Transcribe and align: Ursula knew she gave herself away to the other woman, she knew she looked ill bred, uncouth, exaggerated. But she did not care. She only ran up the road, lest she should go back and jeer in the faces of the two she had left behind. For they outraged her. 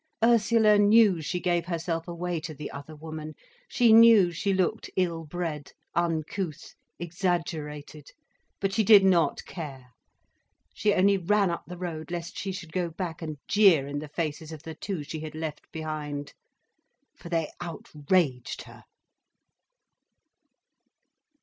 Ursula 0.23 0.79
knew 0.79 1.21
she 1.21 1.39
gave 1.39 1.67
herself 1.67 2.07
away 2.07 2.39
to 2.39 2.55
the 2.55 2.71
other 2.71 2.95
woman, 2.95 3.35
she 3.67 3.93
knew 3.93 4.31
she 4.31 4.51
looked 4.51 4.89
ill 4.95 5.25
bred, 5.25 5.73
uncouth, 5.93 6.73
exaggerated. 6.97 8.09
But 8.59 8.73
she 8.73 8.83
did 8.83 9.03
not 9.05 9.45
care. 9.45 9.89
She 10.73 10.91
only 10.91 11.19
ran 11.19 11.51
up 11.51 11.65
the 11.67 11.77
road, 11.77 12.09
lest 12.09 12.35
she 12.35 12.51
should 12.51 12.71
go 12.71 12.89
back 12.89 13.21
and 13.21 13.37
jeer 13.47 13.85
in 13.85 13.99
the 13.99 14.09
faces 14.09 14.51
of 14.51 14.63
the 14.63 14.73
two 14.73 15.03
she 15.03 15.19
had 15.19 15.35
left 15.35 15.71
behind. 15.71 16.33
For 17.15 17.29
they 17.29 17.51
outraged 17.61 18.63
her. 18.63 18.85